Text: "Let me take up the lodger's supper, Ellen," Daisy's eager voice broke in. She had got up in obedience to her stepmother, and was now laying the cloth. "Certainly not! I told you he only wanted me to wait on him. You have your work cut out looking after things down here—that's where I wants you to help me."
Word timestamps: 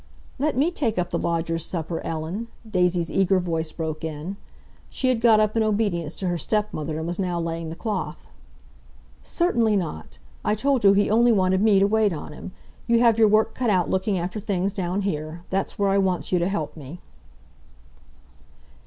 "Let 0.39 0.57
me 0.57 0.71
take 0.71 0.97
up 0.97 1.11
the 1.11 1.19
lodger's 1.19 1.63
supper, 1.63 2.01
Ellen," 2.03 2.47
Daisy's 2.67 3.11
eager 3.11 3.37
voice 3.37 3.71
broke 3.71 4.03
in. 4.03 4.35
She 4.89 5.09
had 5.09 5.21
got 5.21 5.39
up 5.39 5.55
in 5.55 5.61
obedience 5.61 6.15
to 6.15 6.27
her 6.27 6.39
stepmother, 6.39 6.97
and 6.97 7.05
was 7.05 7.19
now 7.19 7.39
laying 7.39 7.69
the 7.69 7.75
cloth. 7.75 8.25
"Certainly 9.21 9.75
not! 9.77 10.17
I 10.43 10.55
told 10.55 10.83
you 10.83 10.93
he 10.93 11.11
only 11.11 11.31
wanted 11.31 11.61
me 11.61 11.77
to 11.77 11.85
wait 11.85 12.13
on 12.13 12.33
him. 12.33 12.51
You 12.87 12.99
have 13.01 13.19
your 13.19 13.27
work 13.27 13.53
cut 13.53 13.69
out 13.69 13.91
looking 13.91 14.17
after 14.17 14.39
things 14.39 14.73
down 14.73 15.03
here—that's 15.03 15.77
where 15.77 15.89
I 15.89 15.99
wants 15.99 16.31
you 16.31 16.39
to 16.39 16.49
help 16.49 16.75
me." 16.75 16.99